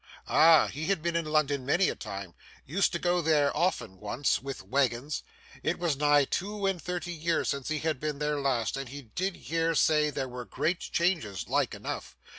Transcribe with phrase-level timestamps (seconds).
[0.27, 0.65] Ah!
[0.65, 2.33] He had been in London many a time
[2.65, 5.21] used to go there often once, with waggons.
[5.61, 9.03] It was nigh two and thirty year since he had been there last, and he
[9.03, 11.47] did hear say there were great changes.
[11.47, 12.17] Like enough!